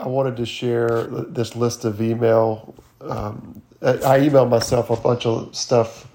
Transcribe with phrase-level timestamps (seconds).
[0.00, 2.74] I wanted to share this list of email.
[3.02, 6.06] Um, I emailed myself a bunch of stuff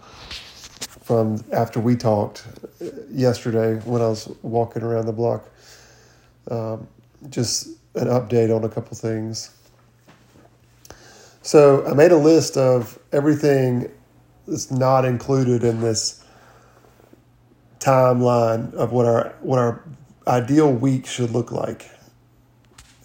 [1.04, 2.48] from after we talked
[3.10, 5.48] yesterday when I was walking around the block.
[6.50, 6.88] Um,
[7.30, 9.52] just an update on a couple things.
[11.44, 13.92] So I made a list of everything
[14.48, 16.24] that's not included in this
[17.80, 19.84] timeline of what our what our
[20.28, 21.88] ideal week should look like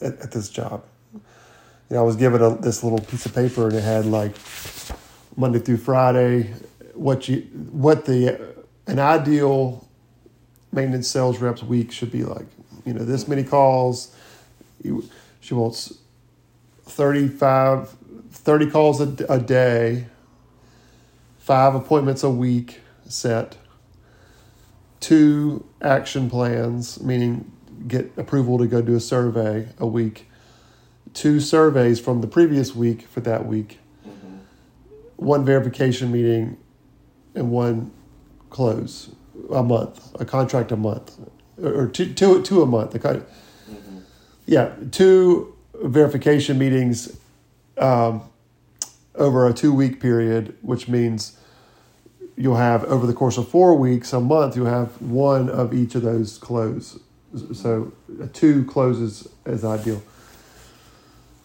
[0.03, 0.85] at, at this job.
[1.15, 4.35] You know, I was given a, this little piece of paper and it had like
[5.37, 6.53] Monday through Friday
[6.95, 7.41] what you
[7.73, 8.55] what the
[8.87, 9.89] an ideal
[10.73, 12.47] maintenance sales reps week should be like.
[12.85, 14.15] You know, this many calls.
[14.83, 15.09] You,
[15.41, 15.99] She wants
[16.85, 17.97] 35,
[18.31, 20.07] 30 calls a, a day,
[21.39, 23.57] five appointments a week set,
[25.01, 27.51] two action plans, meaning
[27.87, 30.29] get approval to go do a survey a week,
[31.15, 34.37] two surveys from the previous week for that week, mm-hmm.
[35.17, 36.57] one verification meeting,
[37.35, 37.91] and one
[38.51, 39.11] close
[39.53, 41.19] a month, a contract a month,
[41.63, 42.93] or two, two, two a month.
[42.93, 43.99] Mm-hmm.
[44.47, 47.17] Yeah, two verification meetings
[47.79, 48.23] um,
[49.15, 51.39] over a two week period, which means
[52.37, 55.95] you'll have over the course of four weeks, a month, you'll have one of each
[55.95, 56.99] of those close.
[57.55, 60.03] So a two closes is ideal.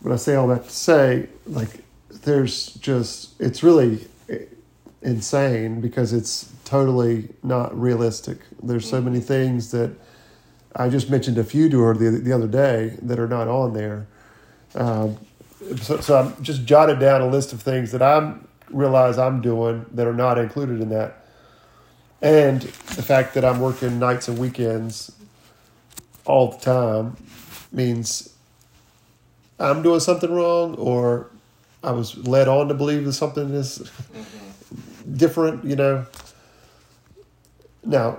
[0.02, 4.08] But I say all that to say, like, there's just, it's really
[5.02, 8.40] insane because it's totally not realistic.
[8.62, 9.96] There's so many things that
[10.76, 13.74] I just mentioned a few to her the, the other day that are not on
[13.74, 14.08] there.
[14.74, 15.18] Um,
[15.82, 18.34] so, so I'm just jotted down a list of things that I
[18.70, 21.26] realize I'm doing that are not included in that.
[22.22, 25.12] And the fact that I'm working nights and weekends
[26.26, 27.16] all the time
[27.72, 28.34] means
[29.60, 31.30] I'm doing something wrong or
[31.84, 35.16] I was led on to believe that something is mm-hmm.
[35.16, 36.06] different, you know.
[37.84, 38.18] Now,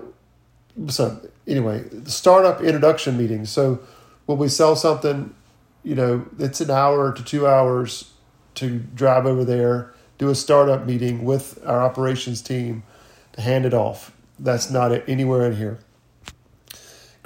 [0.88, 3.50] so anyway, the startup introduction meetings.
[3.50, 3.80] So
[4.26, 5.34] when we sell something,
[5.82, 8.12] you know, it's an hour to two hours
[8.54, 12.84] to drive over there, do a startup meeting with our operations team
[13.32, 14.12] to hand it off.
[14.38, 15.78] That's not anywhere in here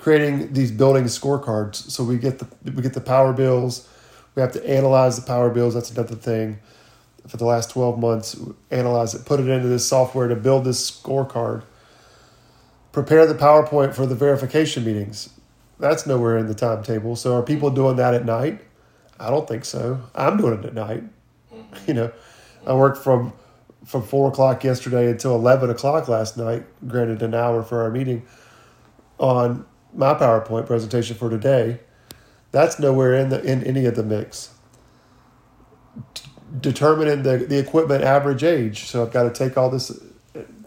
[0.01, 1.77] creating these building scorecards.
[1.77, 3.89] So we get the we get the power bills.
[4.35, 5.75] We have to analyze the power bills.
[5.75, 6.59] That's another thing.
[7.29, 8.39] For the last twelve months,
[8.71, 11.65] analyze it, put it into this software to build this scorecard.
[12.93, 15.31] Prepare the PowerPoint for the verification meetings.
[15.79, 17.15] That's nowhere in the timetable.
[17.15, 18.61] So are people doing that at night?
[19.21, 20.01] I don't think so.
[20.15, 21.05] I'm doing it at night.
[21.87, 22.13] You know,
[22.67, 23.33] I worked from
[23.85, 26.65] from four o'clock yesterday until eleven o'clock last night.
[26.89, 28.27] Granted, an hour for our meeting
[29.19, 31.81] on my PowerPoint presentation for today,
[32.53, 34.51] that's nowhere in the in any of the mix.
[36.61, 38.87] determining the, the equipment average age.
[38.87, 39.93] So I've got to take all this,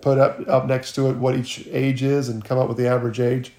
[0.02, 2.88] put up up next to it what each age is, and come up with the
[2.88, 3.54] average age.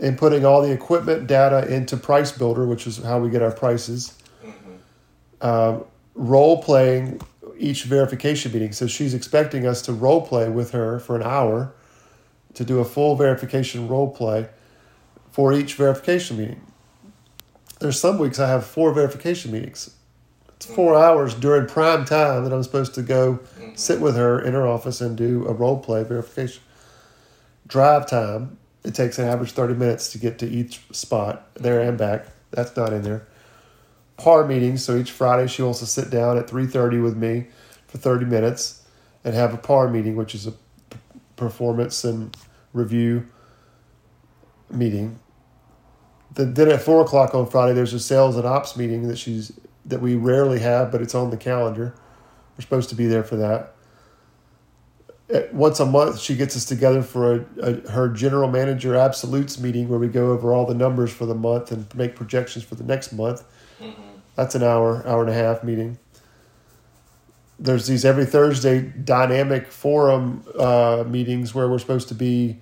[0.00, 3.52] And putting all the equipment data into Price Builder, which is how we get our
[3.52, 4.16] prices.
[4.44, 5.46] Mm-hmm.
[5.46, 7.20] Um, role playing
[7.58, 8.72] each verification meeting.
[8.72, 11.74] So she's expecting us to role play with her for an hour
[12.56, 14.48] to do a full verification role play
[15.30, 16.60] for each verification meeting.
[17.80, 19.94] There's some weeks I have four verification meetings.
[20.56, 23.74] It's four hours during prime time that I'm supposed to go mm-hmm.
[23.74, 26.62] sit with her in her office and do a role play verification.
[27.66, 31.98] Drive time, it takes an average 30 minutes to get to each spot, there and
[31.98, 32.26] back.
[32.52, 33.26] That's not in there.
[34.16, 37.48] Par meetings, so each Friday she wants to sit down at 3.30 with me
[37.86, 38.82] for 30 minutes
[39.24, 40.54] and have a par meeting, which is a
[41.36, 42.36] performance and
[42.72, 43.26] review
[44.70, 45.18] meeting.
[46.34, 49.52] then at four o'clock on Friday, there's a sales and ops meeting that she's
[49.84, 51.94] that we rarely have, but it's on the calendar.
[52.56, 53.74] We're supposed to be there for that.
[55.32, 59.60] At, once a month, she gets us together for a, a, her general manager absolutes
[59.60, 62.74] meeting where we go over all the numbers for the month and make projections for
[62.74, 63.44] the next month.
[63.80, 64.02] Mm-hmm.
[64.34, 65.98] That's an hour, hour and a half meeting
[67.58, 72.58] there's these every Thursday dynamic forum uh, meetings where we're supposed to be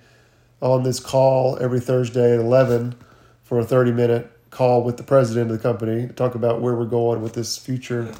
[0.61, 2.95] on this call every Thursday at 11
[3.43, 6.73] for a 30 minute call with the president of the company to talk about where
[6.75, 8.11] we're going with this future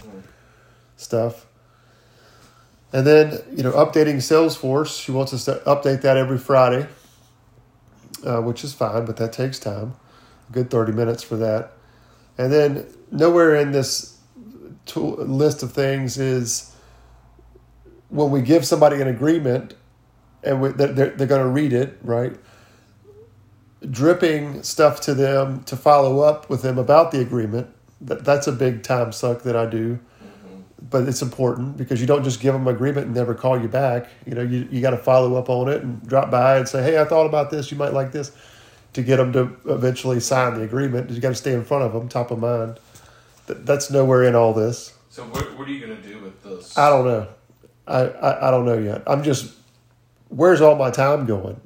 [0.97, 1.45] stuff.
[2.91, 5.01] And then, you know, updating Salesforce.
[5.01, 6.87] She wants us to update that every Friday,
[8.25, 9.95] uh, which is fine, but that takes time.
[10.49, 11.71] A good 30 minutes for that.
[12.37, 14.14] And then, nowhere in this
[14.85, 16.73] tool, list of things is
[18.09, 19.73] when we give somebody an agreement
[20.43, 22.35] and we, they're, they're going to read it, right?
[23.91, 27.69] dripping stuff to them to follow up with them about the agreement.
[28.01, 30.61] That that's a big time suck that I do, mm-hmm.
[30.89, 33.67] but it's important because you don't just give them an agreement and never call you
[33.67, 34.09] back.
[34.25, 36.83] You know, you you got to follow up on it and drop by and say,
[36.83, 37.71] hey, I thought about this.
[37.71, 38.31] You might like this,
[38.93, 41.09] to get them to eventually sign the agreement.
[41.09, 42.79] You got to stay in front of them, top of mind.
[43.47, 44.93] That, that's nowhere in all this.
[45.09, 46.77] So what, what are you going to do with this?
[46.77, 47.27] I don't know.
[47.87, 49.03] I, I, I don't know yet.
[49.07, 49.53] I'm just
[50.29, 51.59] where's all my time going,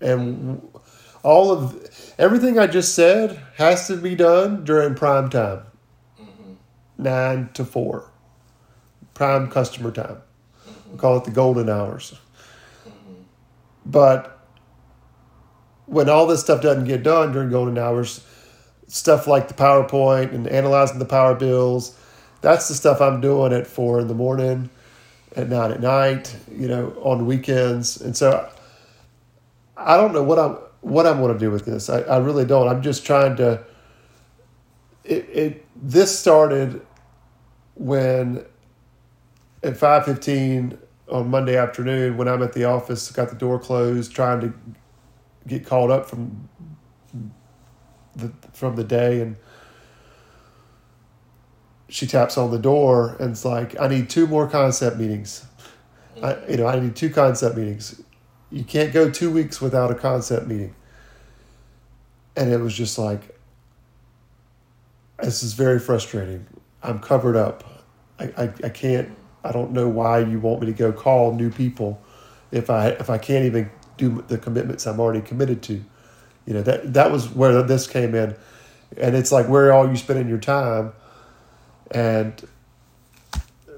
[0.00, 0.62] and
[1.22, 5.62] all of everything I just said has to be done during prime time,
[6.20, 6.52] mm-hmm.
[6.98, 8.10] nine to four,
[9.14, 10.18] prime customer time.
[10.90, 12.14] We call it the golden hours.
[12.86, 13.22] Mm-hmm.
[13.86, 14.38] But
[15.86, 18.24] when all this stuff doesn't get done during golden hours,
[18.92, 21.96] stuff like the PowerPoint and analyzing the power bills,
[22.42, 24.68] that's the stuff I'm doing at four in the morning,
[25.34, 27.98] at nine at night, you know, on weekends.
[28.02, 28.50] And so
[29.78, 31.88] I don't know what I'm what I'm going to do with this.
[31.88, 32.68] I, I really don't.
[32.68, 33.64] I'm just trying to.
[35.04, 36.84] It, it this started
[37.74, 38.44] when
[39.62, 40.78] at five fifteen
[41.08, 44.52] on Monday afternoon when I'm at the office, got the door closed, trying to
[45.46, 46.50] get called up from
[48.16, 49.36] the from the day, and
[51.88, 55.44] she taps on the door and it's like, "I need two more concept meetings.
[56.22, 58.00] I, you know, I need two concept meetings.
[58.50, 60.74] You can't go two weeks without a concept meeting."
[62.34, 63.38] And it was just like,
[65.22, 66.46] this is very frustrating.
[66.82, 67.86] I'm covered up.
[68.18, 69.16] I, I, I can't.
[69.44, 72.00] I don't know why you want me to go call new people
[72.50, 75.84] if I if I can't even do the commitments I'm already committed to.
[76.46, 78.34] You know that that was where this came in,
[78.96, 80.92] and it's like where are you spending your time,
[81.90, 82.34] and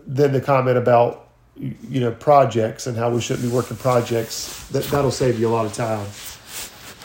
[0.06, 4.84] then the comment about you know projects and how we shouldn't be working projects that
[4.84, 6.06] that'll save you a lot of time.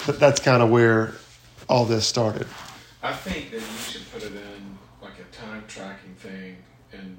[0.05, 1.13] But that's kind of where
[1.67, 2.47] all this started.
[3.03, 6.57] I think that you should put it in like a time tracking thing
[6.91, 7.17] and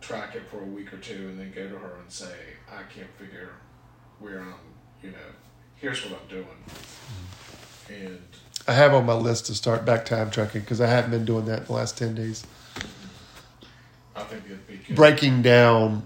[0.00, 2.34] track it for a week or two and then go to her and say,
[2.70, 3.52] I can't figure
[4.20, 4.54] where I'm,
[5.02, 5.16] you know,
[5.76, 6.44] here's what I'm doing.
[6.44, 7.57] Mm-hmm.
[7.88, 8.18] And
[8.66, 11.46] I have on my list to start back time tracking because I haven't been doing
[11.46, 12.44] that in the last 10 days.
[14.14, 14.96] I think it'd be good.
[14.96, 16.04] Breaking down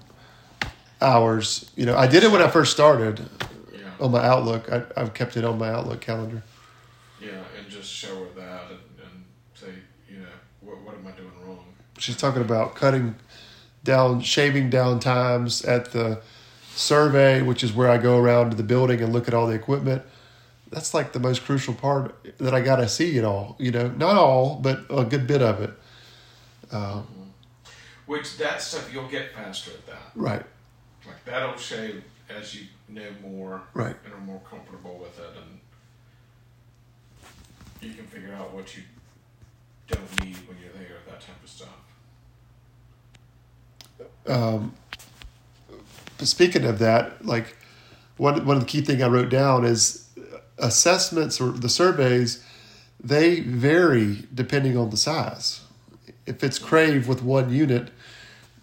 [1.01, 1.71] hours.
[1.77, 3.21] You know, I did it when I first started
[3.73, 3.79] Yeah.
[4.01, 4.71] on my Outlook.
[4.71, 6.43] I, I've kept it on my Outlook calendar.
[7.21, 9.25] Yeah, and just show her that and, and
[9.55, 9.69] say,
[10.09, 10.27] you know,
[10.61, 11.65] what, what am I doing wrong?
[11.99, 13.15] She's talking about cutting
[13.85, 16.21] down, shaving down times at the
[16.75, 19.55] survey, which is where I go around to the building and look at all the
[19.55, 20.03] equipment.
[20.73, 23.57] That's like the most crucial part that I got to see it all.
[23.59, 25.71] You know, not all, but a good bit of it.
[26.73, 27.03] Uh,
[28.07, 30.11] Which that stuff you'll get faster at that.
[30.15, 30.43] right,
[31.07, 32.03] Like that'll shave
[32.35, 33.95] as you know more right.
[34.05, 35.61] and are more comfortable with it, and
[37.83, 38.83] you can figure out what you
[39.89, 40.97] don't need when you're there.
[41.07, 41.69] That type of stuff.
[44.27, 44.75] um,
[46.21, 47.57] speaking of that, like
[48.17, 50.02] one one of the key thing I wrote down is
[50.63, 52.43] assessments or the surveys.
[53.05, 55.61] They vary depending on the size.
[56.25, 57.91] If it's Crave with one unit,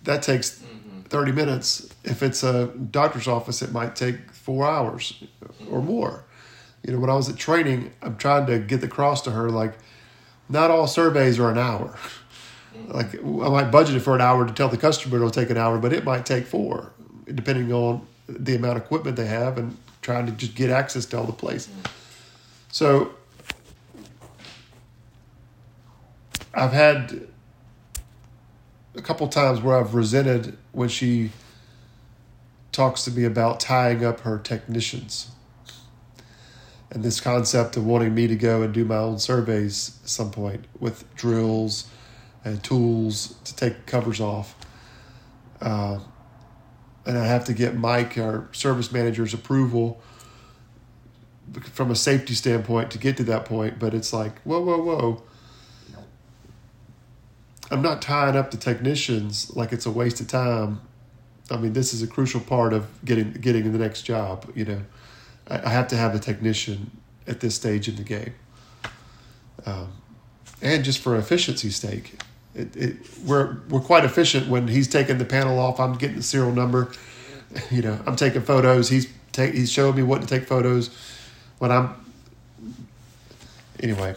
[0.03, 1.01] that takes mm-hmm.
[1.01, 1.93] thirty minutes.
[2.03, 5.21] If it's a doctor's office, it might take four hours
[5.69, 6.23] or more.
[6.83, 9.73] You know, when I was at training, I'm trying to get across to her like,
[10.47, 11.99] not all surveys are an hour
[12.73, 12.91] mm-hmm.
[12.91, 15.57] like I might budget it for an hour to tell the customer it'll take an
[15.57, 16.91] hour, but it might take four,
[17.25, 21.17] depending on the amount of equipment they have and trying to just get access to
[21.17, 21.67] all the place.
[21.67, 21.95] Mm-hmm.
[22.71, 23.11] So
[26.53, 27.27] I've had
[28.95, 31.31] a couple times where I've resented when she
[32.71, 35.31] talks to me about tying up her technicians.
[36.91, 40.31] And this concept of wanting me to go and do my own surveys at some
[40.31, 41.87] point with drills
[42.43, 44.55] and tools to take covers off.
[45.61, 45.99] Uh,
[47.05, 50.01] and I have to get Mike, our service manager's approval
[51.63, 53.79] from a safety standpoint to get to that point.
[53.79, 55.23] But it's like, whoa, whoa, whoa.
[57.71, 60.81] I'm not tying up the technicians like it's a waste of time.
[61.51, 64.51] I mean, this is a crucial part of getting getting in the next job.
[64.55, 64.81] You know,
[65.47, 66.91] I, I have to have a technician
[67.27, 68.33] at this stage in the game,
[69.65, 69.91] um,
[70.61, 72.19] and just for efficiency's sake,
[72.55, 75.79] it, it, we're we're quite efficient when he's taking the panel off.
[75.79, 76.91] I'm getting the serial number.
[77.71, 78.89] You know, I'm taking photos.
[78.89, 80.91] He's take he's showing me what to take photos.
[81.59, 81.93] When I'm
[83.81, 84.15] anyway,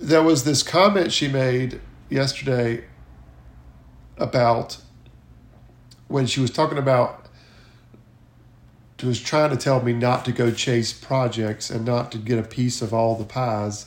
[0.00, 2.84] there was this comment she made yesterday
[4.16, 4.78] about
[6.06, 7.26] when she was talking about
[9.00, 12.38] she was trying to tell me not to go chase projects and not to get
[12.38, 13.86] a piece of all the pies.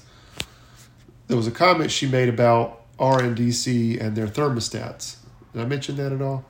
[1.28, 5.16] There was a comment she made about RNDC and their thermostats.
[5.54, 6.46] Did I mention that at all?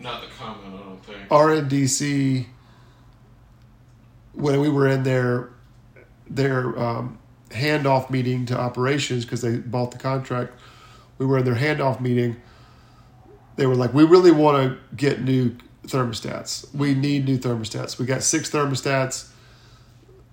[0.00, 1.28] Not the comment, I don't think.
[1.28, 2.46] RNDC
[4.34, 5.50] when we were in their
[6.30, 7.18] their um,
[7.50, 10.52] handoff meeting to operations because they bought the contract.
[11.18, 12.36] We were in their handoff meeting.
[13.56, 16.72] They were like, "We really want to get new thermostats.
[16.74, 17.98] We need new thermostats.
[17.98, 19.30] We got six thermostats.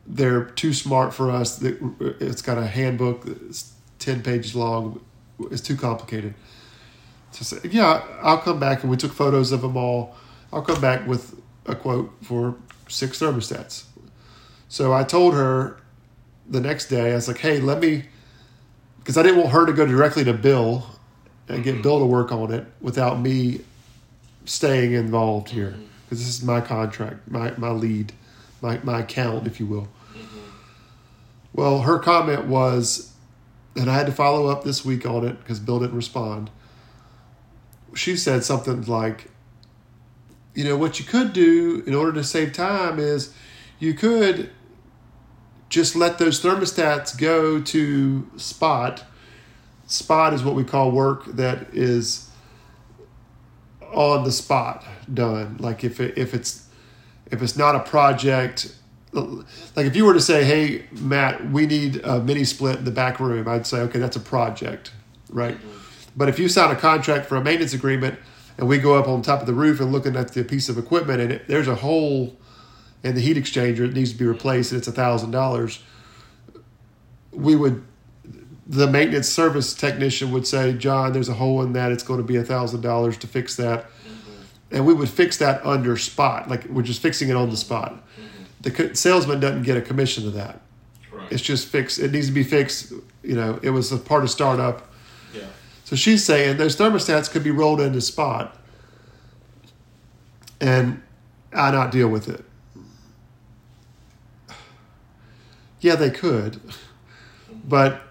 [0.05, 1.61] They're too smart for us.
[1.63, 5.03] It's got a handbook that's ten pages long.
[5.51, 6.35] It's too complicated."
[7.35, 10.15] So say, yeah, I'll come back and we took photos of them all.
[10.53, 12.55] I'll come back with a quote for
[12.87, 13.83] six thermostats.
[14.69, 15.77] So I told her
[16.47, 18.05] the next day, I was like, hey, let me,
[18.99, 20.85] because I didn't want her to go directly to Bill
[21.49, 21.81] and get mm-hmm.
[21.81, 23.59] Bill to work on it without me
[24.45, 25.71] staying involved here.
[25.71, 25.81] Mm-hmm.
[26.05, 28.13] Because this is my contract, my, my lead,
[28.61, 29.89] my, my account, if you will.
[30.13, 30.39] Mm-hmm.
[31.51, 33.11] Well, her comment was,
[33.75, 36.49] and I had to follow up this week on it because Bill didn't respond.
[37.95, 39.31] She said something like,
[40.53, 43.33] you know, what you could do in order to save time is
[43.79, 44.51] you could
[45.69, 49.03] just let those thermostats go to spot.
[49.87, 52.29] Spot is what we call work that is
[53.93, 54.83] on the spot
[55.13, 55.57] done.
[55.59, 56.67] Like if it, if it's
[57.31, 58.73] if it's not a project,
[59.13, 62.91] like if you were to say, "Hey, Matt, we need a mini split in the
[62.91, 64.91] back room," I'd say, "Okay, that's a project,
[65.29, 65.84] right?" Mm-hmm.
[66.15, 68.19] But if you sign a contract for a maintenance agreement
[68.57, 70.77] and we go up on top of the roof and looking at the piece of
[70.77, 72.37] equipment and it, there's a hole
[73.03, 75.83] in the heat exchanger that needs to be replaced and it's a thousand dollars,
[77.31, 77.83] we would
[78.67, 81.91] the maintenance service technician would say, John, there's a hole in that.
[81.91, 83.83] It's going to be a thousand dollars to fix that.
[83.83, 84.75] Mm-hmm.
[84.75, 86.49] And we would fix that under spot.
[86.49, 87.93] Like we're just fixing it on the spot.
[87.93, 88.87] Mm-hmm.
[88.87, 90.61] The salesman doesn't get a commission to that.
[91.11, 91.31] Right.
[91.31, 91.99] It's just fixed.
[91.99, 92.91] It needs to be fixed.
[93.21, 94.84] You know, it was a part of startup.
[95.85, 98.57] So she's saying those thermostats could be rolled into spot
[100.59, 101.01] and
[101.53, 102.43] I not deal with it.
[105.79, 106.59] Yeah, they could
[107.67, 108.01] but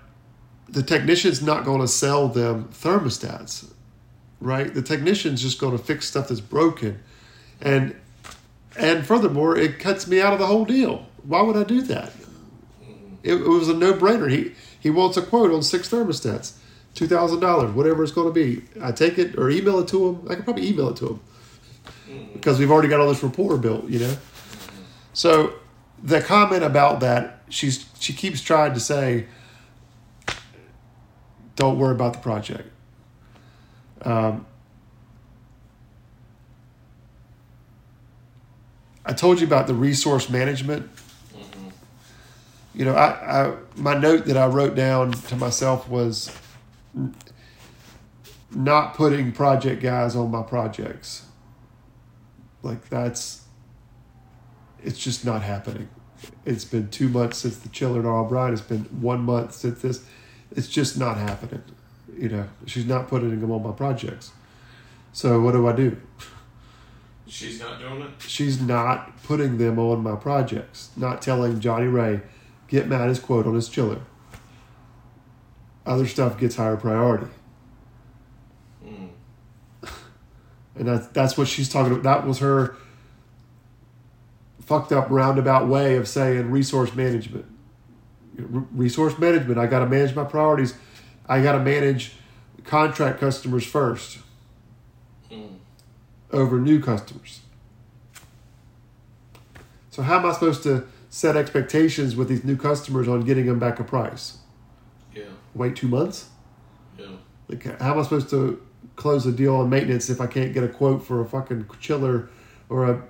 [0.68, 3.70] the technician's not going to sell them thermostats,
[4.40, 4.72] right?
[4.72, 7.00] The technician's just going to fix stuff that's broken,
[7.60, 7.94] and
[8.76, 11.06] and furthermore, it cuts me out of the whole deal.
[11.22, 12.12] Why would I do that?
[13.22, 14.30] It, it was a no brainer.
[14.30, 16.54] He he wants a quote on six thermostats,
[16.94, 18.62] two thousand dollars, whatever it's going to be.
[18.80, 20.26] I take it or email it to them.
[20.30, 21.20] I can probably email it to him
[22.32, 24.16] because we've already got all this rapport built, you know.
[25.12, 25.54] So
[26.02, 29.26] the comment about that, she's she keeps trying to say
[31.56, 32.70] don't worry about the project.
[34.02, 34.46] Um,
[39.06, 40.90] I told you about the resource management.
[40.96, 41.68] Mm-hmm.
[42.74, 46.36] You know, I, I my note that I wrote down to myself was
[48.54, 51.26] not putting project guys on my projects.
[52.62, 53.44] Like that's
[54.82, 55.88] it's just not happening.
[56.44, 58.52] It's been two months since the chiller and O'Brien.
[58.52, 60.04] It's been one month since this
[60.56, 61.62] it's just not happening.
[62.16, 64.30] You know, she's not putting them on my projects.
[65.12, 65.96] So what do I do?
[67.26, 68.10] She's not doing it.
[68.18, 70.90] She's not putting them on my projects.
[70.96, 72.20] Not telling Johnny Ray,
[72.68, 74.00] get Matt his quote on his chiller.
[75.86, 77.26] Other stuff gets higher priority.
[78.84, 79.08] Mm.
[80.76, 82.02] And that's that's what she's talking about.
[82.02, 82.76] That was her
[84.60, 87.44] fucked up roundabout way of saying resource management
[88.36, 89.58] resource management.
[89.58, 90.74] I got to manage my priorities.
[91.28, 92.12] I got to manage
[92.64, 94.18] contract customers first
[95.30, 95.56] mm.
[96.32, 97.40] over new customers.
[99.90, 103.58] So how am I supposed to set expectations with these new customers on getting them
[103.58, 104.38] back a price?
[105.54, 106.28] Wait two months?
[106.98, 107.06] Yeah.
[107.48, 108.60] Like how am I supposed to
[108.96, 112.28] close a deal on maintenance if I can't get a quote for a fucking chiller
[112.68, 113.02] or a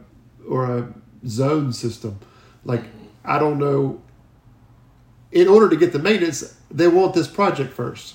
[0.48, 0.94] or a
[1.26, 2.18] zone system?
[2.64, 3.06] Like mm-hmm.
[3.24, 4.00] I don't know
[5.34, 8.14] in order to get the maintenance, they want this project 1st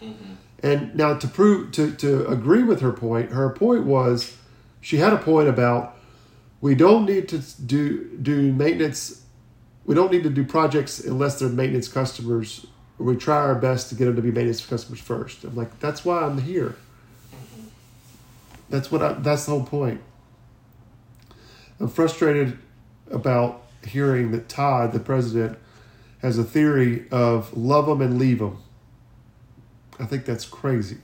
[0.00, 0.32] mm-hmm.
[0.62, 4.36] And now to prove to to agree with her point, her point was
[4.80, 5.96] she had a point about
[6.60, 9.24] we don't need to do do maintenance.
[9.84, 12.64] We don't need to do projects unless they're maintenance customers.
[13.02, 15.44] We try our best to get them to be maintenance customers first.
[15.44, 16.76] I'm like, that's why I'm here.
[18.70, 20.00] That's what I, that's the whole point.
[21.80, 22.58] I'm frustrated
[23.10, 25.58] about hearing that Todd, the president,
[26.20, 28.62] has a theory of love them and leave them.
[29.98, 30.98] I think that's crazy.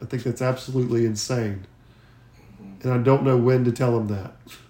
[0.00, 1.66] I think that's absolutely insane.
[2.82, 4.36] And I don't know when to tell him that.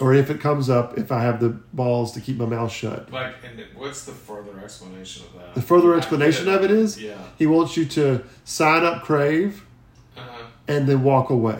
[0.00, 3.10] or if it comes up, if I have the balls to keep my mouth shut.
[3.12, 5.54] Like, and what's the further explanation of that?
[5.54, 7.16] The further explanation of it is Yeah.
[7.38, 9.64] he wants you to sign up Crave
[10.16, 10.44] Uh-huh.
[10.66, 11.58] and then walk away.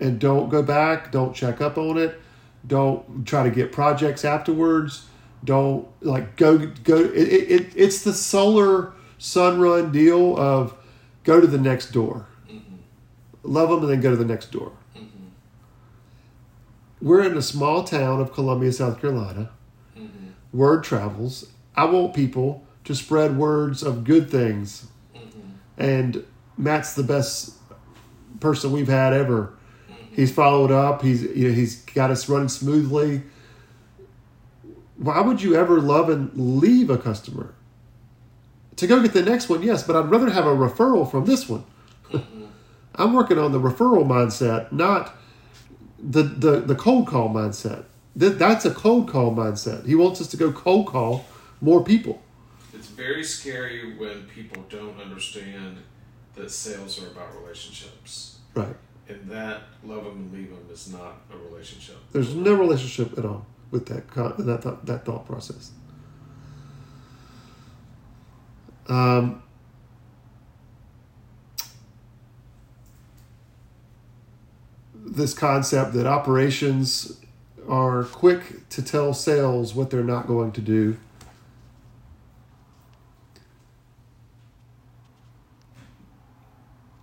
[0.00, 2.20] And don't go back, don't check up on it,
[2.66, 5.06] don't try to get projects afterwards.
[5.44, 10.74] Don't like go go it, it, it it's the solar Sunrun deal of
[11.22, 12.26] go to the next door.
[13.42, 14.72] Love them and then go to the next door.
[17.04, 19.50] We're in a small town of Columbia, South Carolina.
[19.94, 20.28] Mm-hmm.
[20.54, 21.50] Word travels.
[21.76, 24.86] I want people to spread words of good things.
[25.14, 25.40] Mm-hmm.
[25.76, 26.24] And
[26.56, 27.58] Matt's the best
[28.40, 29.52] person we've had ever.
[29.86, 30.14] Mm-hmm.
[30.14, 31.02] He's followed up.
[31.02, 33.22] He's you know he's got us running smoothly.
[34.96, 37.52] Why would you ever love and leave a customer?
[38.76, 41.50] To go get the next one, yes, but I'd rather have a referral from this
[41.50, 41.64] one.
[42.94, 45.14] I'm working on the referral mindset, not
[46.04, 47.84] the the, the cold call mindset.
[48.16, 49.86] That, that's a cold call mindset.
[49.86, 51.24] He wants us to go cold call
[51.60, 52.22] more people.
[52.72, 55.78] It's very scary when people don't understand
[56.36, 58.38] that sales are about relationships.
[58.54, 58.76] Right.
[59.08, 61.96] And that love them and leave them is not a relationship.
[62.12, 64.08] There's no relationship at all with that
[64.46, 65.72] that thought, that thought process.
[68.86, 69.42] Um,
[75.04, 77.20] this concept that operations
[77.68, 80.96] are quick to tell sales what they're not going to do.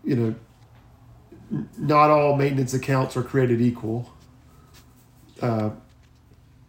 [0.04, 0.36] You know,
[1.78, 4.12] not all maintenance accounts are created equal.
[5.42, 5.72] Uh,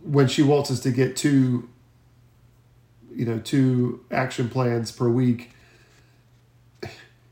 [0.02, 1.68] when she wants us to get two,
[3.14, 5.50] you know, two action plans per week,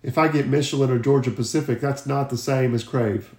[0.03, 3.35] if I get Michelin or Georgia Pacific, that's not the same as Crave.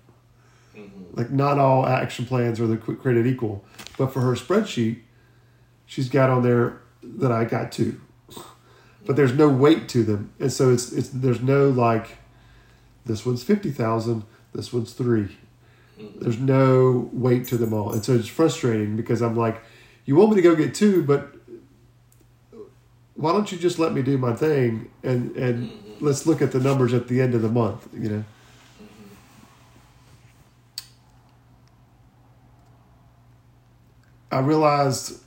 [1.14, 3.64] Like, not all action plans are created equal.
[3.98, 5.02] But for her spreadsheet,
[5.86, 8.00] she's got on there that I got two.
[9.06, 10.32] But there's no weight to them.
[10.40, 12.18] And so it's, it's there's no like,
[13.06, 15.38] this one's 50,000, this one's three.
[16.20, 17.92] There's no weight to them all.
[17.92, 19.62] And so it's frustrating because I'm like,
[20.06, 21.36] you want me to go get two, but
[23.16, 26.60] why don't you just let me do my thing and, and let's look at the
[26.60, 28.24] numbers at the end of the month, you know?
[34.32, 35.22] I realized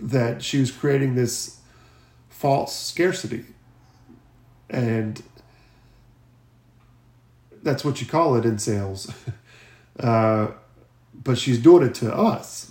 [0.00, 1.60] that she was creating this
[2.28, 3.44] false scarcity.
[4.70, 5.22] And
[7.62, 9.12] that's what you call it in sales.
[9.98, 10.52] Uh,
[11.12, 12.70] but she's doing it to us.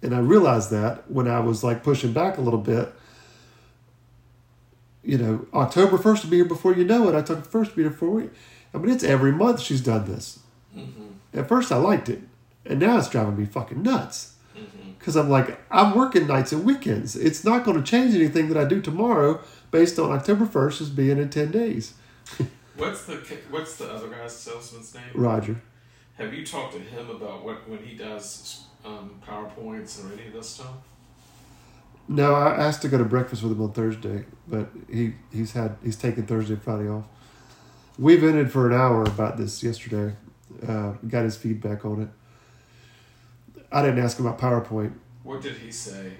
[0.00, 2.90] And I realized that when I was like pushing back a little bit.
[5.02, 7.14] You know, October 1st will be here before you know it.
[7.14, 8.30] I took the first to be here for a week.
[8.72, 10.38] I mean, it's every month she's done this.
[11.34, 12.22] At first, I liked it.
[12.68, 14.34] And now it's driving me fucking nuts.
[14.98, 17.14] Because I'm like, I'm working nights and weekends.
[17.14, 20.90] It's not going to change anything that I do tomorrow based on October 1st as
[20.90, 21.94] being in 10 days.
[22.76, 23.14] What's the
[23.50, 25.04] what's the other guy's salesman's name?
[25.14, 25.62] Roger.
[26.18, 30.34] Have you talked to him about what when he does um, powerpoints or any of
[30.34, 30.74] this stuff?
[32.06, 35.76] No, I asked to go to breakfast with him on Thursday, but he, he's had
[35.82, 37.04] he's taken Thursday and Friday off.
[37.98, 40.14] We vented for an hour about this yesterday.
[40.66, 42.08] Uh, got his feedback on it.
[43.72, 44.92] I didn't ask him about PowerPoint.
[45.22, 46.12] What did he say?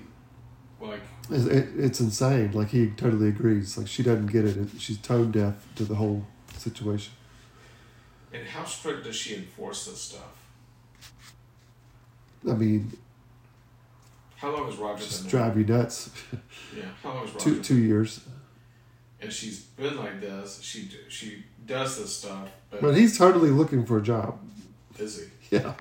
[0.80, 2.52] Like, It's, it, it's insane.
[2.52, 3.78] Like he totally agrees.
[3.78, 4.68] Like she doesn't get it.
[4.78, 6.26] She's tone deaf to the whole
[6.58, 7.12] situation.
[8.32, 10.34] and how strict does she enforce this stuff?
[12.48, 12.92] I mean,
[14.36, 16.10] How long has Roger just drive you nuts.
[16.76, 17.44] Yeah, how long has Roger?
[17.44, 18.20] two two years.
[19.20, 20.60] And she's been like this.
[20.62, 24.38] She she does this stuff, but But he's totally looking for a job.
[24.98, 25.24] is he?
[25.56, 25.74] Yeah.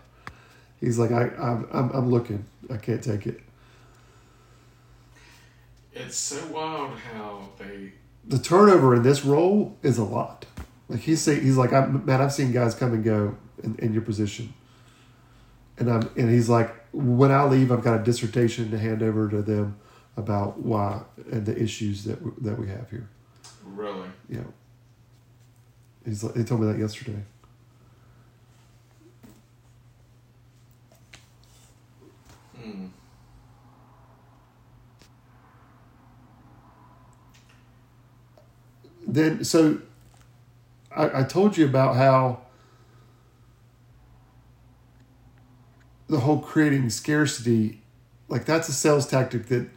[0.85, 2.45] He's like, I, I'm, I'm, I'm looking.
[2.69, 3.41] I can't take it.
[5.93, 7.93] It's so wild how they.
[8.27, 10.45] The turnover in this role is a lot.
[10.87, 13.93] Like he's say, he's like, I'm, man, I've seen guys come and go in, in
[13.93, 14.53] your position,
[15.79, 19.27] and I'm, and he's like, when I leave, I've got a dissertation to hand over
[19.27, 19.77] to them
[20.17, 23.09] about why and the issues that we, that we have here.
[23.63, 24.07] Really?
[24.29, 24.43] Yeah.
[26.05, 27.23] he's like, he told me that yesterday.
[32.65, 32.85] Hmm.
[39.05, 39.81] then so
[40.95, 42.41] I, I told you about how
[46.07, 47.81] the whole creating scarcity
[48.29, 49.69] like that's a sales tactic that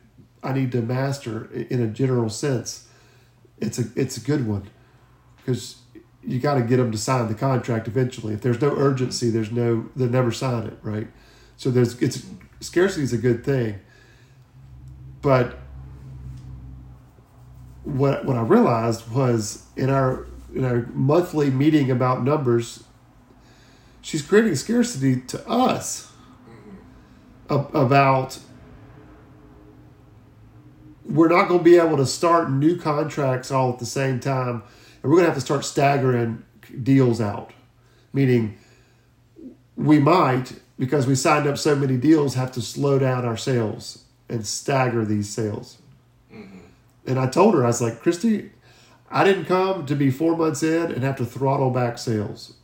[0.43, 2.89] i need to master in a general sense
[3.61, 4.71] it's a it's a good one
[5.37, 5.77] because
[6.29, 8.35] you got to get them to sign the contract eventually.
[8.35, 11.09] If there's no urgency, there's no they'll never sign it, right?
[11.57, 12.27] So there's it's
[12.61, 13.81] scarcity is a good thing,
[15.23, 15.59] but
[17.85, 22.85] what what I realized was in our in our monthly meeting about numbers,
[24.01, 26.11] she's creating scarcity to us
[26.49, 27.55] mm-hmm.
[27.55, 28.39] ab- about
[31.05, 34.63] we're not going to be able to start new contracts all at the same time,
[35.03, 36.45] and we're going to have to start staggering
[36.83, 37.53] deals out.
[38.13, 38.59] Meaning,
[39.77, 44.05] we might because we signed up so many deals have to slow down our sales
[44.29, 45.79] and stagger these sales.
[47.07, 48.51] And I told her, I was like, Christy,
[49.11, 52.55] I didn't come to be four months in and have to throttle back sales.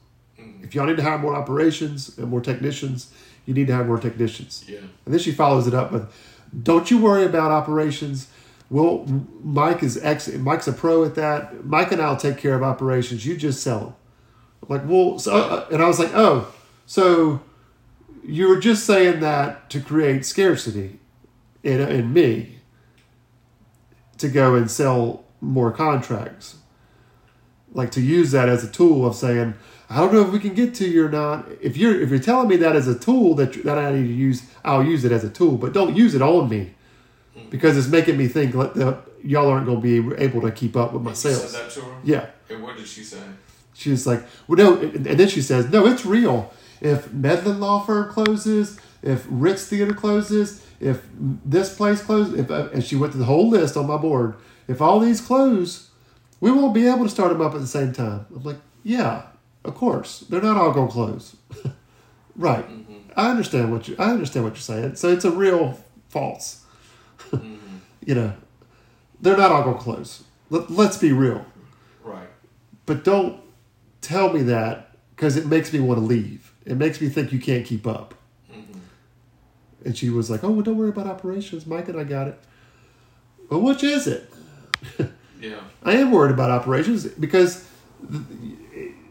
[0.62, 3.12] If y'all need to hire more operations and more technicians,
[3.46, 4.64] you need to have more technicians.
[4.68, 4.78] Yeah.
[4.78, 6.10] And then she follows it up with,
[6.62, 8.28] "Don't you worry about operations.
[8.70, 9.06] Well,
[9.42, 10.28] Mike is ex.
[10.32, 11.64] Mike's a pro at that.
[11.66, 13.26] Mike and I'll take care of operations.
[13.26, 13.94] You just sell them."
[14.62, 16.52] I'm like, well, so, uh, and I was like, "Oh,
[16.86, 17.40] so
[18.26, 20.98] you were just saying that to create scarcity
[21.62, 22.58] in in me
[24.18, 26.56] to go and sell more contracts,
[27.72, 29.54] like to use that as a tool of saying."
[29.90, 31.46] I don't know if we can get to you or not.
[31.60, 34.12] If you're if you're telling me that as a tool that that I need to
[34.14, 35.56] use, I'll use it as a tool.
[35.58, 36.74] But don't use it on me
[37.50, 40.92] because it's making me think that y'all aren't going to be able to keep up
[40.92, 41.50] with my sales.
[41.50, 41.96] said that to her?
[42.02, 43.18] Yeah, And what did she say?
[43.74, 46.52] she was like, well, no, and then she says, no, it's real.
[46.80, 52.68] If Medlin Law Firm closes, if Ritz Theater closes, if this place closes, if uh,
[52.72, 54.34] and she went through the whole list on my board.
[54.66, 55.90] If all these close,
[56.40, 58.26] we won't be able to start them up at the same time.
[58.34, 59.26] I'm like, yeah,
[59.64, 61.36] of course, they're not all going to close,
[62.36, 62.68] right?
[62.68, 62.94] Mm-hmm.
[63.16, 64.96] I understand what you I understand what you're saying.
[64.96, 66.64] So it's a real false.
[67.30, 67.56] Mm-hmm.
[68.06, 68.32] you know,
[69.20, 70.24] they're not all going to close.
[70.50, 71.46] Let, let's be real
[72.02, 72.28] Right.
[72.86, 73.40] but don't
[74.02, 76.52] tell me that because it makes me want to leave.
[76.64, 78.14] It makes me think you can't keep up.
[78.52, 78.78] Mm-hmm.
[79.84, 81.66] And she was like, "Oh, well, don't worry about operations.
[81.66, 82.38] Mike and I got it."
[83.50, 84.30] Well, which is it?
[85.40, 85.60] Yeah.
[85.82, 87.68] I am worried about operations because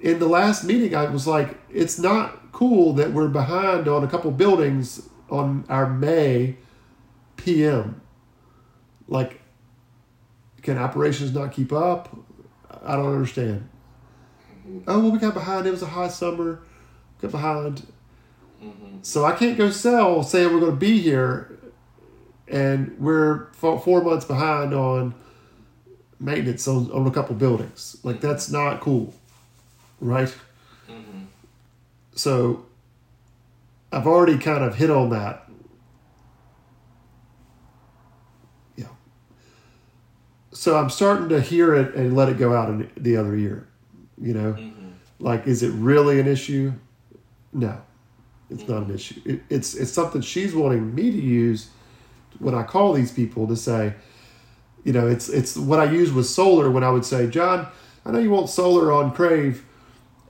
[0.02, 4.08] in the last meeting, I was like, "It's not cool that we're behind on a
[4.08, 6.58] couple buildings on our May
[7.38, 8.02] PM.
[9.08, 9.42] Like,
[10.62, 12.16] can operations not keep up?
[12.84, 13.70] I don't understand."
[14.68, 14.80] Mm-hmm.
[14.88, 15.68] Oh well, we got behind.
[15.68, 16.64] It was a hot summer.
[17.32, 17.88] Behind.
[18.62, 18.98] Mm-hmm.
[19.02, 21.58] So I can't go sell saying we're going to be here,
[22.48, 25.16] and we're four, months behind on
[26.20, 27.98] maintenance on, on a couple buildings.
[28.04, 28.28] Like mm-hmm.
[28.28, 29.14] that's not cool,
[30.00, 30.34] right?
[30.90, 31.24] Mm-hmm.
[32.16, 32.66] So
[33.92, 35.50] I've already kind of hit on that.
[38.76, 38.88] Yeah.
[40.52, 43.68] So I'm starting to hear it and let it go out in the other ear.
[44.22, 44.58] You know,
[45.20, 46.74] like is it really an issue?
[47.54, 47.82] No,
[48.50, 49.22] it's not an issue.
[49.26, 51.70] It, it's it's something she's wanting me to use
[52.40, 53.94] when I call these people to say,
[54.84, 57.68] you know, it's it's what I use with solar when I would say, John,
[58.06, 59.66] I know you want solar on Crave.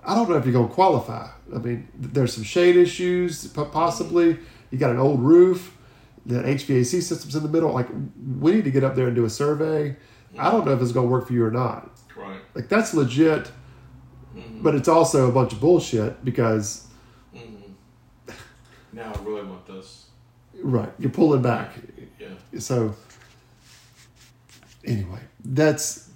[0.06, 1.30] I don't know if you're going to qualify.
[1.54, 4.38] I mean, there's some shade issues, po- possibly.
[4.70, 5.78] You got an old roof,
[6.26, 7.72] the HVAC system's in the middle.
[7.72, 7.88] Like,
[8.40, 9.96] we need to get up there and do a survey.
[10.38, 11.92] I don't know if it's going to work for you or not.
[12.18, 12.40] Right.
[12.56, 13.52] Like, that's legit,
[14.36, 14.64] mm-hmm.
[14.64, 16.88] but it's also a bunch of bullshit because,
[18.94, 20.06] Now I really want this.
[20.62, 21.74] right, you're pulling back.
[22.20, 22.60] Yeah.
[22.60, 22.96] So,
[24.86, 26.10] anyway, that's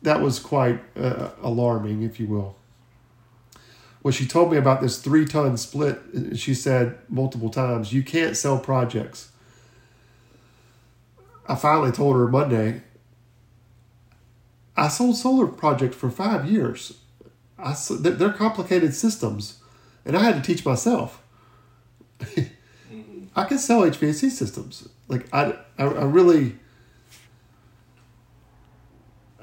[0.00, 2.56] that was quite uh, alarming, if you will.
[4.00, 6.00] When she told me about this three ton split,
[6.34, 9.30] she said multiple times, "You can't sell projects."
[11.46, 12.82] I finally told her Monday.
[14.76, 16.94] I sold solar projects for five years.
[17.58, 19.58] I they're complicated systems,
[20.04, 21.21] and I had to teach myself.
[23.36, 24.88] I can sell HVAC systems.
[25.08, 26.56] Like I, I, I really,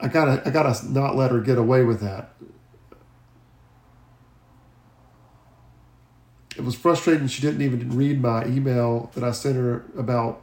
[0.02, 2.34] I gotta, I gotta not let her get away with that.
[6.58, 7.28] It was frustrating.
[7.28, 10.42] She didn't even read my email that I sent her about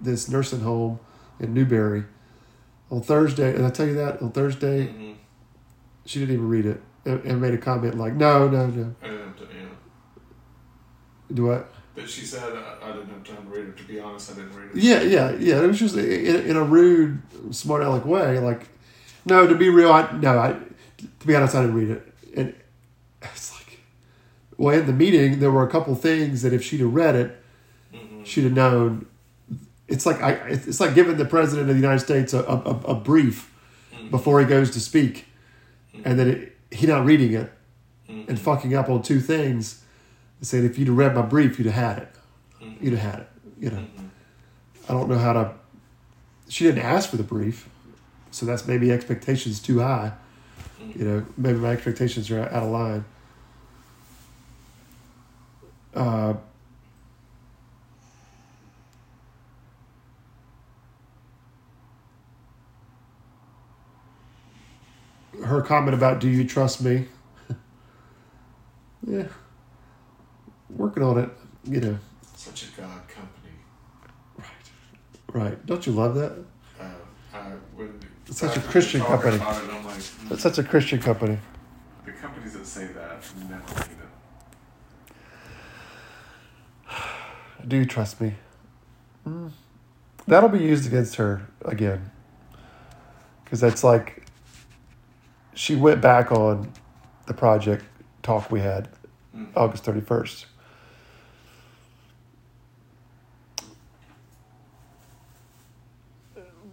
[0.00, 1.00] this nursing home
[1.40, 2.04] in Newberry
[2.90, 3.54] on Thursday.
[3.54, 5.12] And I tell you that on Thursday, Mm-hmm.
[6.04, 9.06] she didn't even read it and, and made a comment like, "No, no, no." I
[9.06, 9.68] didn't have to, yeah.
[11.32, 11.72] Do what?
[11.94, 13.76] But she said I, I didn't have time to read it.
[13.76, 14.82] To be honest, I didn't read it.
[14.82, 15.62] Yeah, yeah, yeah.
[15.62, 18.38] It was just in, in a rude, smart aleck way.
[18.38, 18.68] Like,
[19.24, 20.56] no, to be real, I no, I
[21.20, 22.54] to be honest, I didn't read it, and
[23.20, 23.80] it's like,
[24.56, 27.42] well, in the meeting, there were a couple things that if she'd have read it,
[27.92, 28.24] mm-hmm.
[28.24, 29.06] she'd have known.
[29.86, 32.94] It's like I, it's like giving the president of the United States a, a, a
[32.94, 33.52] brief
[33.92, 34.10] mm-hmm.
[34.10, 35.26] before he goes to speak,
[35.92, 36.16] and mm-hmm.
[36.16, 37.52] then it, he not reading it
[38.08, 39.81] and fucking up on two things.
[40.42, 42.14] And saying if you'd have read my brief, you'd have had it.
[42.60, 42.82] Mhm.
[42.82, 43.30] You'd have had it.
[43.60, 43.76] You know.
[43.78, 44.08] Mhm.
[44.88, 45.52] I don't know how to.
[46.48, 47.68] She didn't ask for the brief,
[48.32, 50.14] so that's maybe expectations too high.
[50.96, 53.04] You know, maybe my expectations are out of line.
[55.94, 56.34] Uh,
[65.44, 67.06] her comment about "Do you trust me?"
[69.06, 69.28] yeah,
[70.76, 71.30] working on it.
[71.64, 71.98] You know,
[72.34, 73.54] Such a God company.
[74.38, 75.66] right, right.
[75.66, 76.32] Don't you love that?
[76.80, 76.84] Uh,
[77.32, 77.38] I,
[77.76, 79.36] when It's such a Christian company.
[79.36, 81.38] It, like, mm, That's such a Christian company.
[82.04, 83.98] the companies that say that never mean
[86.88, 86.92] it.
[87.68, 88.34] Do you trust me?
[89.26, 89.52] Mm.
[90.26, 92.10] That'll be used against her again.
[93.44, 94.24] Because that's like,
[95.54, 96.72] she went back on
[97.26, 97.84] the project
[98.22, 98.88] talk we had
[99.34, 99.46] Mm.
[99.56, 100.44] August 31st.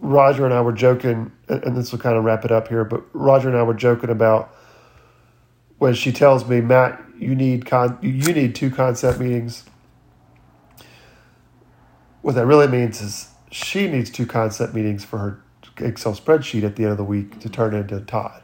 [0.02, 3.04] Roger and I were joking, and this will kind of wrap it up here, but
[3.14, 4.56] Roger and I were joking about
[5.78, 9.66] when she tells me, Matt, you need con- you need two concept meetings.
[12.22, 15.44] What that really means is she needs two concept meetings for her
[15.78, 18.42] Excel spreadsheet at the end of the week to turn into Todd.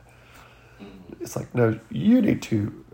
[1.20, 2.86] It's like, no, you need two.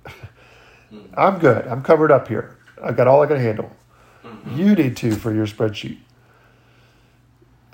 [1.13, 1.67] I'm good.
[1.67, 2.57] I'm covered up here.
[2.83, 3.71] I've got all I can handle.
[4.55, 5.99] You need two for your spreadsheet.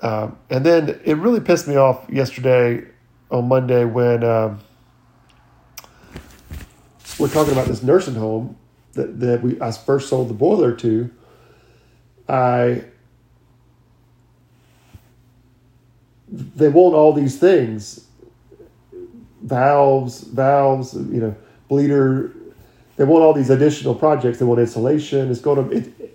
[0.00, 2.84] Um, and then it really pissed me off yesterday
[3.30, 4.60] on Monday when um,
[7.18, 8.56] we're talking about this nursing home
[8.92, 11.10] that, that we I first sold the boiler to.
[12.28, 12.84] I
[16.28, 18.06] they want all these things.
[19.42, 21.36] Valves valves you know
[21.68, 22.32] bleeder.
[22.96, 24.38] They want all these additional projects.
[24.38, 25.30] They want insulation.
[25.30, 26.08] It's going to it,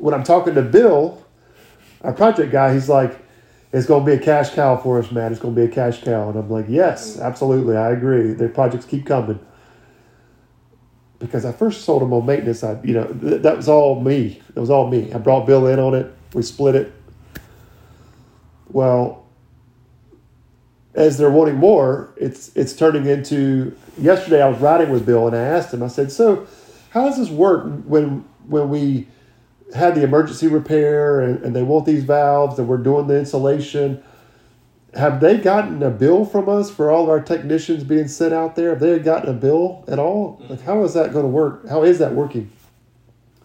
[0.00, 1.24] when i'm talking to bill
[2.02, 3.19] our project guy he's like
[3.72, 5.72] it's going to be a cash cow for us man it's going to be a
[5.72, 6.28] cash cow.
[6.28, 7.76] And i'm like yes absolutely.
[7.76, 8.32] I agree.
[8.32, 9.38] The projects keep coming.
[11.18, 12.64] Because i first sold them on maintenance.
[12.64, 14.40] I you know th- that was all me.
[14.48, 15.12] It was all me.
[15.12, 16.14] I brought bill in on it.
[16.32, 16.92] We split it.
[18.68, 19.20] Well
[20.94, 23.76] as they're wanting more, it's it's turning into.
[23.98, 25.82] Yesterday, I was riding with Bill, and I asked him.
[25.82, 26.46] I said, "So,
[26.90, 29.08] how does this work when when we
[29.74, 34.02] had the emergency repair and, and they want these valves and we're doing the insulation?
[34.94, 38.56] Have they gotten a bill from us for all of our technicians being sent out
[38.56, 38.70] there?
[38.70, 40.42] Have they gotten a bill at all?
[40.48, 41.68] Like, how is that going to work?
[41.68, 42.50] How is that working?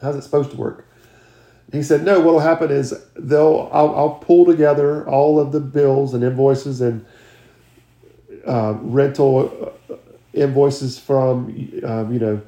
[0.02, 0.88] How's it supposed to work?"
[1.72, 2.20] He said, "No.
[2.20, 7.06] What'll happen is they'll I'll, I'll pull together all of the bills and invoices and."
[8.46, 9.96] uh, rental uh,
[10.34, 11.46] invoices from
[11.84, 12.42] um, you know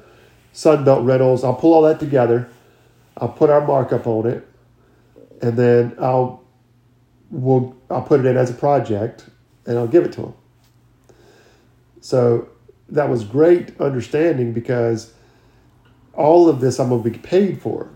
[0.54, 1.44] Sunbelt Rentals.
[1.44, 2.48] I'll pull all that together.
[3.18, 4.48] I'll put our markup on it,
[5.42, 6.44] and then I'll
[7.30, 9.26] we'll I'll put it in as a project,
[9.66, 10.34] and I'll give it to them.
[12.00, 12.48] So
[12.88, 15.12] that was great understanding because
[16.14, 17.90] all of this I'm going to be paid for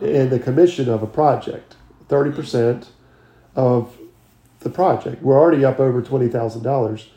[0.00, 1.76] in the commission of a project,
[2.08, 2.90] thirty percent
[3.56, 3.96] of
[4.60, 5.22] the project.
[5.22, 7.08] We're already up over twenty thousand dollars,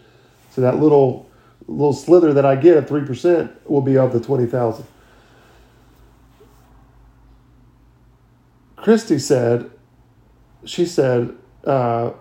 [0.51, 1.29] so that little
[1.67, 4.85] little slither that I get of three percent will be of the twenty thousand.
[8.87, 9.69] Christy said,
[10.63, 12.11] she said, uh,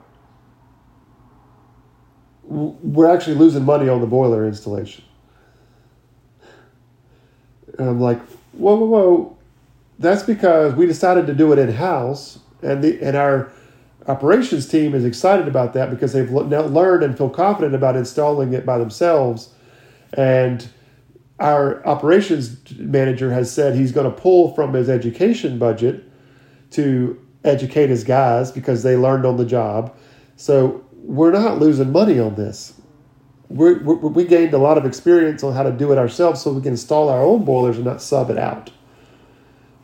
[2.42, 5.04] we're actually losing money on the boiler installation.
[7.78, 9.38] And I'm like, whoa, whoa, whoa.
[10.00, 13.52] That's because we decided to do it in house, and the and our
[14.08, 18.54] operations team is excited about that because they've now learned and feel confident about installing
[18.54, 19.54] it by themselves.
[20.14, 20.68] And
[21.38, 26.05] our operations manager has said he's going to pull from his education budget
[26.76, 29.96] to educate his guys because they learned on the job.
[30.36, 32.74] So we're not losing money on this.
[33.48, 36.52] We're, we we gained a lot of experience on how to do it ourselves so
[36.52, 38.70] we can install our own boilers and not sub it out.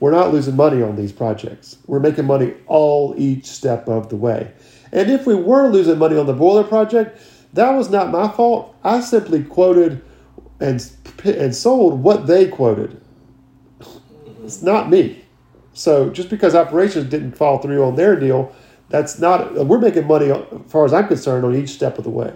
[0.01, 1.79] We're not losing money on these projects.
[1.87, 4.53] We're making money all each step of the way.
[4.91, 7.21] And if we were losing money on the boiler project,
[7.53, 8.75] that was not my fault.
[8.83, 10.03] I simply quoted
[10.59, 10.85] and
[11.25, 13.01] and sold what they quoted.
[14.43, 15.22] It's not me.
[15.75, 18.55] So just because operations didn't fall through on their deal,
[18.89, 19.67] that's not.
[19.67, 22.33] We're making money, uh, as far as I'm concerned, on each step of the way.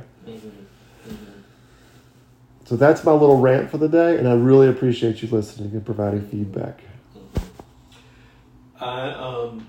[2.65, 5.87] So that's my little rant for the day, and I really appreciate you listening and
[5.87, 6.31] providing mm-hmm.
[6.31, 6.81] feedback.
[7.17, 8.85] Mm-hmm.
[8.85, 9.67] I um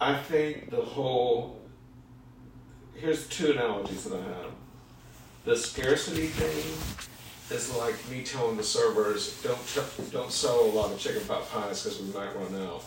[0.00, 1.62] I think the whole
[2.94, 4.52] here's two analogies that I have.
[5.46, 7.08] the scarcity thing
[7.50, 11.48] is like me telling the servers don't ch- don't sell a lot of chicken pot
[11.50, 12.84] pies because we might run out,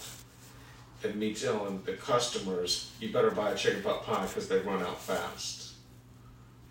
[1.04, 4.82] and me telling the customers you better buy a chicken pot pie because they run
[4.82, 5.74] out fast.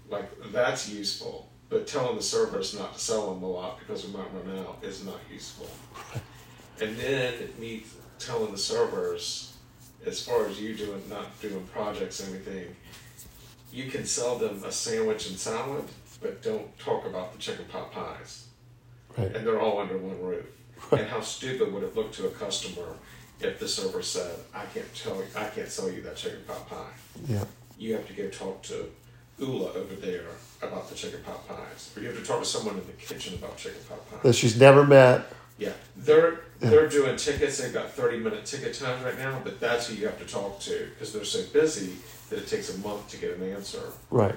[0.08, 4.12] Like that's useful, but telling the servers not to sell them a lot because we
[4.12, 5.68] might run out is not useful.
[6.78, 7.84] And then me
[8.18, 9.56] telling the servers,
[10.04, 12.76] as far as you doing not doing projects and everything,
[13.72, 15.84] you can sell them a sandwich and salad,
[16.20, 18.46] but don't talk about the chicken pot pies.
[19.16, 19.34] Right.
[19.34, 20.46] And they're all under one roof.
[20.92, 22.96] And how stupid would it look to a customer
[23.40, 26.68] if the server said, "I can't tell you, I can't sell you that chicken pot
[26.68, 26.92] pie.
[27.26, 27.44] Yeah.
[27.78, 28.90] You have to go talk to
[29.38, 30.28] Ula over there
[30.62, 33.34] about the chicken pot pies, or you have to talk to someone in the kitchen
[33.34, 35.26] about chicken pot pies." That she's never met.
[35.58, 37.58] Yeah, they're they're doing tickets.
[37.58, 40.60] They've got thirty minute ticket times right now, but that's who you have to talk
[40.60, 41.94] to because they're so busy
[42.30, 43.92] that it takes a month to get an answer.
[44.10, 44.34] Right.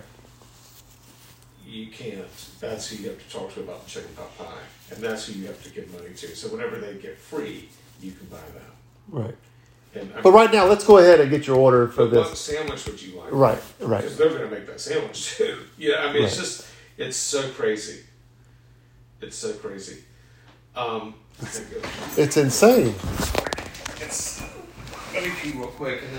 [1.70, 2.26] You can't.
[2.60, 4.46] That's who you have to talk to about the chicken pot pie,
[4.92, 6.36] and that's who you have to give money to.
[6.36, 7.70] So whenever they get free,
[8.02, 8.72] you can buy them.
[9.10, 9.36] Right.
[9.94, 12.30] And I But right now, let's go ahead and get your order for but what
[12.32, 12.40] this.
[12.40, 13.32] sandwich would you like?
[13.32, 13.62] Right.
[13.80, 14.02] Right.
[14.02, 15.60] Because they're going to make that sandwich too.
[15.78, 16.66] Yeah, I mean, it's just,
[16.98, 18.02] it's so crazy.
[19.22, 20.04] It's so crazy.
[20.76, 22.96] Um, I think it- It's insane.
[24.02, 24.42] it's,
[25.14, 26.18] let me pee real quick and then